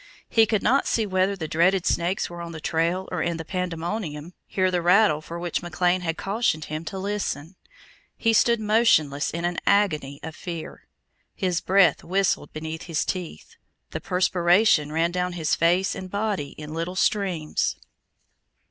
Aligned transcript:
He 0.27 0.47
could 0.47 0.63
not 0.63 0.87
see 0.87 1.05
whether 1.05 1.35
the 1.35 1.47
dreaded 1.47 1.85
snakes 1.85 2.27
were 2.27 2.41
on 2.41 2.53
the 2.53 2.59
trail, 2.59 3.07
or, 3.11 3.21
in 3.21 3.37
the 3.37 3.45
pandemonium, 3.45 4.33
hear 4.47 4.71
the 4.71 4.81
rattle 4.81 5.21
for 5.21 5.37
which 5.37 5.61
McLean 5.61 6.01
had 6.01 6.17
cautioned 6.17 6.65
him 6.65 6.83
to 6.85 6.97
listen. 6.97 7.55
He 8.17 8.33
stood 8.33 8.59
motionless 8.59 9.29
in 9.29 9.45
an 9.45 9.59
agony 9.67 10.19
of 10.23 10.35
fear. 10.35 10.87
His 11.35 11.61
breath 11.61 12.03
whistled 12.03 12.51
between 12.51 12.79
his 12.79 13.05
teeth. 13.05 13.57
The 13.91 14.01
perspiration 14.01 14.91
ran 14.91 15.11
down 15.11 15.33
his 15.33 15.53
face 15.53 15.93
and 15.93 16.09
body 16.09 16.53
in 16.57 16.73
little 16.73 16.95
streams. 16.95 17.75